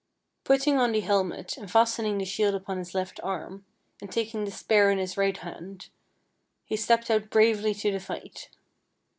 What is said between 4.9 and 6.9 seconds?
his right hand, he